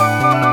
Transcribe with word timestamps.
Bye. 0.00 0.49